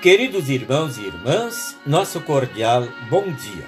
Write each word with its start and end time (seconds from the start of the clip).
Queridos 0.00 0.48
irmãos 0.48 0.96
e 0.96 1.00
irmãs, 1.00 1.76
nosso 1.84 2.20
cordial 2.20 2.86
bom 3.10 3.32
dia. 3.32 3.66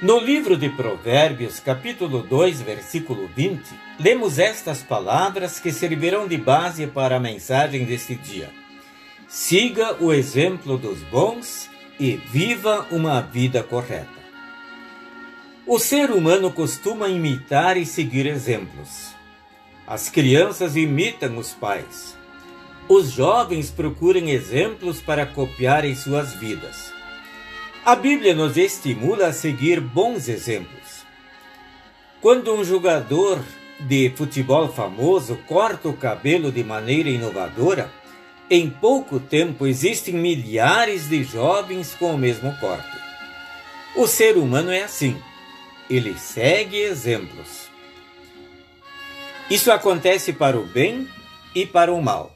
No 0.00 0.18
livro 0.18 0.56
de 0.56 0.70
Provérbios, 0.70 1.60
capítulo 1.60 2.22
2, 2.22 2.62
versículo 2.62 3.28
20, 3.36 3.62
lemos 4.00 4.38
estas 4.38 4.82
palavras 4.82 5.60
que 5.60 5.70
servirão 5.70 6.26
de 6.26 6.38
base 6.38 6.86
para 6.86 7.16
a 7.16 7.20
mensagem 7.20 7.84
deste 7.84 8.14
dia. 8.14 8.50
Siga 9.28 9.94
o 10.02 10.10
exemplo 10.10 10.78
dos 10.78 11.02
bons 11.02 11.68
e 12.00 12.16
viva 12.16 12.86
uma 12.90 13.20
vida 13.20 13.62
correta. 13.62 14.08
O 15.66 15.78
ser 15.78 16.10
humano 16.10 16.50
costuma 16.50 17.10
imitar 17.10 17.76
e 17.76 17.84
seguir 17.84 18.24
exemplos. 18.24 19.14
As 19.86 20.08
crianças 20.08 20.76
imitam 20.76 21.36
os 21.36 21.52
pais. 21.52 22.16
Os 22.88 23.10
jovens 23.10 23.70
procuram 23.70 24.28
exemplos 24.28 25.00
para 25.00 25.24
copiar 25.24 25.86
em 25.86 25.94
suas 25.94 26.34
vidas. 26.34 26.92
A 27.84 27.96
Bíblia 27.96 28.34
nos 28.34 28.58
estimula 28.58 29.28
a 29.28 29.32
seguir 29.32 29.80
bons 29.80 30.28
exemplos. 30.28 31.02
Quando 32.20 32.52
um 32.52 32.62
jogador 32.62 33.42
de 33.80 34.12
futebol 34.14 34.68
famoso 34.68 35.38
corta 35.46 35.88
o 35.88 35.96
cabelo 35.96 36.52
de 36.52 36.62
maneira 36.62 37.08
inovadora, 37.08 37.90
em 38.50 38.68
pouco 38.68 39.18
tempo 39.18 39.66
existem 39.66 40.14
milhares 40.14 41.08
de 41.08 41.24
jovens 41.24 41.94
com 41.94 42.14
o 42.14 42.18
mesmo 42.18 42.54
corte. 42.58 42.98
O 43.96 44.06
ser 44.06 44.36
humano 44.36 44.70
é 44.70 44.82
assim. 44.82 45.16
Ele 45.88 46.18
segue 46.18 46.76
exemplos. 46.76 47.68
Isso 49.50 49.72
acontece 49.72 50.34
para 50.34 50.58
o 50.58 50.66
bem 50.66 51.08
e 51.54 51.64
para 51.64 51.92
o 51.92 52.02
mal. 52.02 52.33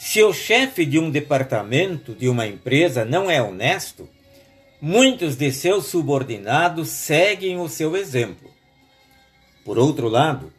Se 0.00 0.22
o 0.22 0.32
chefe 0.32 0.86
de 0.86 0.96
um 0.96 1.10
departamento 1.10 2.14
de 2.14 2.28
uma 2.28 2.46
empresa 2.46 3.04
não 3.04 3.28
é 3.28 3.42
honesto, 3.42 4.08
muitos 4.80 5.34
de 5.34 5.50
seus 5.50 5.86
subordinados 5.86 6.88
seguem 6.88 7.58
o 7.58 7.68
seu 7.68 7.96
exemplo. 7.96 8.48
Por 9.64 9.76
outro 9.76 10.08
lado, 10.08 10.52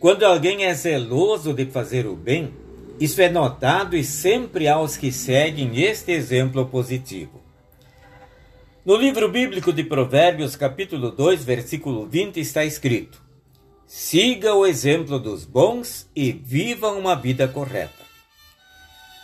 quando 0.00 0.22
alguém 0.24 0.64
é 0.64 0.72
zeloso 0.72 1.52
de 1.52 1.66
fazer 1.66 2.06
o 2.06 2.16
bem, 2.16 2.50
isso 2.98 3.20
é 3.20 3.28
notado 3.28 3.94
e 3.94 4.02
sempre 4.02 4.66
há 4.66 4.80
os 4.80 4.96
que 4.96 5.12
seguem 5.12 5.78
este 5.82 6.10
exemplo 6.10 6.64
positivo. 6.64 7.42
No 8.86 8.96
livro 8.96 9.28
bíblico 9.28 9.70
de 9.70 9.84
Provérbios, 9.84 10.56
capítulo 10.56 11.10
2, 11.10 11.44
versículo 11.44 12.06
20, 12.06 12.40
está 12.40 12.64
escrito: 12.64 13.22
Siga 13.86 14.54
o 14.54 14.64
exemplo 14.64 15.18
dos 15.18 15.44
bons 15.44 16.08
e 16.16 16.32
viva 16.32 16.88
uma 16.88 17.14
vida 17.14 17.46
correta. 17.46 18.01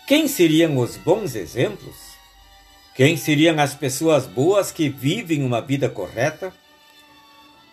Quem 0.09 0.27
seriam 0.27 0.79
os 0.79 0.97
bons 0.97 1.35
exemplos? 1.35 1.95
Quem 2.97 3.15
seriam 3.15 3.61
as 3.61 3.75
pessoas 3.75 4.25
boas 4.25 4.73
que 4.73 4.89
vivem 4.89 5.45
uma 5.45 5.61
vida 5.61 5.87
correta? 5.87 6.51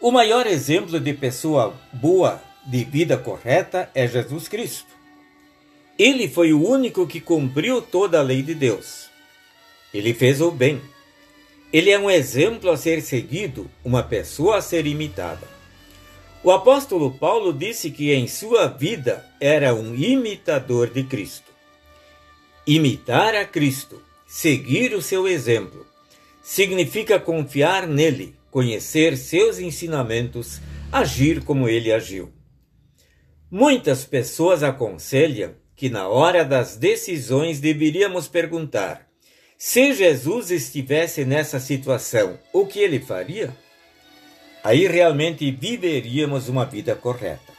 O 0.01 0.11
maior 0.11 0.45
exemplo 0.45 0.99
de 0.99 1.13
pessoa 1.13 1.73
boa 1.93 2.43
de 2.65 2.83
vida 2.83 3.17
correta 3.17 3.89
é 3.95 4.05
Jesus 4.05 4.49
Cristo. 4.49 4.93
Ele 5.97 6.27
foi 6.27 6.51
o 6.51 6.61
único 6.61 7.07
que 7.07 7.21
cumpriu 7.21 7.81
toda 7.81 8.19
a 8.19 8.21
lei 8.21 8.41
de 8.41 8.53
Deus. 8.53 9.09
Ele 9.93 10.13
fez 10.13 10.41
o 10.41 10.51
bem. 10.51 10.81
Ele 11.71 11.89
é 11.89 11.97
um 11.97 12.11
exemplo 12.11 12.69
a 12.69 12.75
ser 12.75 13.01
seguido, 13.01 13.71
uma 13.81 14.03
pessoa 14.03 14.57
a 14.57 14.61
ser 14.61 14.85
imitada. 14.85 15.47
O 16.43 16.51
apóstolo 16.51 17.11
Paulo 17.11 17.53
disse 17.53 17.89
que 17.89 18.13
em 18.13 18.27
sua 18.27 18.67
vida 18.67 19.25
era 19.39 19.73
um 19.73 19.95
imitador 19.95 20.89
de 20.89 21.05
Cristo. 21.05 21.54
Imitar 22.67 23.35
a 23.35 23.45
Cristo, 23.45 24.01
seguir 24.25 24.95
o 24.95 25.01
seu 25.01 25.27
exemplo, 25.27 25.85
significa 26.41 27.19
confiar 27.19 27.85
nele, 27.87 28.33
conhecer 28.49 29.17
seus 29.17 29.59
ensinamentos, 29.59 30.59
agir 30.91 31.43
como 31.43 31.69
ele 31.69 31.93
agiu. 31.93 32.33
Muitas 33.51 34.03
pessoas 34.03 34.63
aconselham 34.63 35.53
que 35.75 35.89
na 35.91 36.07
hora 36.07 36.43
das 36.43 36.75
decisões 36.75 37.59
deveríamos 37.59 38.27
perguntar: 38.27 39.07
se 39.55 39.93
Jesus 39.93 40.49
estivesse 40.49 41.23
nessa 41.23 41.59
situação, 41.59 42.39
o 42.51 42.65
que 42.65 42.79
ele 42.79 42.99
faria? 42.99 43.55
Aí 44.63 44.87
realmente 44.87 45.51
viveríamos 45.51 46.49
uma 46.49 46.65
vida 46.65 46.95
correta. 46.95 47.53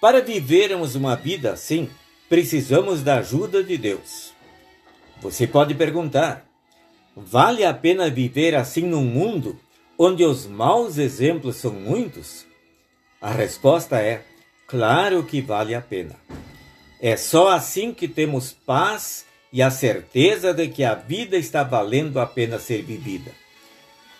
Para 0.00 0.20
vivermos 0.20 0.96
uma 0.96 1.14
vida 1.14 1.52
assim, 1.52 1.88
precisamos 2.28 3.02
da 3.02 3.18
ajuda 3.18 3.62
de 3.62 3.76
Deus. 3.76 4.32
Você 5.20 5.46
pode 5.46 5.74
perguntar: 5.74 6.46
vale 7.16 7.64
a 7.64 7.72
pena 7.72 8.10
viver 8.10 8.54
assim 8.54 8.82
num 8.82 9.04
mundo 9.04 9.58
onde 9.98 10.24
os 10.24 10.46
maus 10.46 10.98
exemplos 10.98 11.56
são 11.56 11.72
muitos? 11.72 12.46
A 13.20 13.30
resposta 13.30 14.00
é: 14.00 14.22
claro 14.66 15.24
que 15.24 15.40
vale 15.40 15.74
a 15.74 15.80
pena. 15.80 16.14
É 17.00 17.16
só 17.16 17.48
assim 17.48 17.92
que 17.92 18.08
temos 18.08 18.52
paz 18.52 19.24
e 19.52 19.62
a 19.62 19.70
certeza 19.70 20.52
de 20.52 20.68
que 20.68 20.84
a 20.84 20.94
vida 20.94 21.36
está 21.36 21.62
valendo 21.62 22.18
a 22.20 22.26
pena 22.26 22.58
ser 22.58 22.82
vivida. 22.82 23.32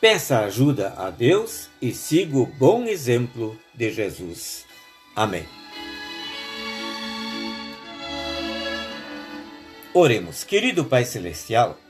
Peça 0.00 0.40
ajuda 0.40 0.94
a 0.96 1.10
Deus 1.10 1.68
e 1.80 1.92
siga 1.92 2.36
o 2.36 2.46
bom 2.46 2.84
exemplo 2.84 3.58
de 3.74 3.90
Jesus. 3.90 4.64
Amém. 5.14 5.44
Oremos, 9.98 10.44
querido 10.44 10.84
Pai 10.84 11.06
Celestial, 11.06 11.80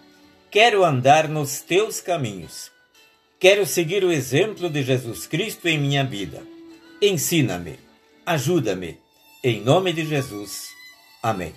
quero 0.49 0.85
andar 0.85 1.29
nos 1.29 1.61
teus 1.61 2.01
caminhos. 2.01 2.71
Quero 3.37 3.67
seguir 3.67 4.05
o 4.05 4.13
exemplo 4.13 4.71
de 4.71 4.85
Jesus 4.85 5.27
Cristo 5.27 5.67
em 5.67 5.77
minha 5.77 6.05
vida. 6.05 6.41
Ensina-me, 7.03 7.81
ajuda-me. 8.25 8.97
Em 9.43 9.61
nome 9.61 9.93
de 9.93 10.07
Jesus. 10.07 10.69
Amém. 11.21 11.53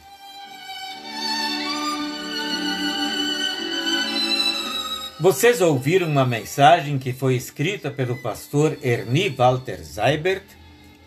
Vocês 5.20 5.62
ouviram 5.62 6.08
uma 6.08 6.26
mensagem 6.26 6.98
que 6.98 7.14
foi 7.14 7.36
escrita 7.36 7.92
pelo 7.92 8.20
pastor 8.24 8.76
Ernie 8.82 9.30
Walter 9.30 9.86
Seibert 9.86 10.46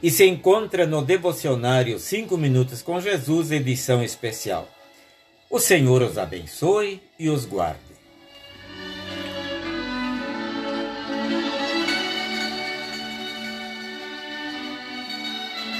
e 0.00 0.08
se 0.08 0.24
encontra 0.24 0.86
no 0.86 1.02
devocionário 1.02 1.98
5 1.98 2.38
Minutos 2.38 2.80
com 2.80 3.00
Jesus, 3.00 3.50
edição 3.50 4.04
especial. 4.04 4.68
O 5.54 5.60
Senhor 5.60 6.00
os 6.00 6.16
abençoe 6.16 6.98
e 7.18 7.28
os 7.28 7.44
guarde. 7.44 7.91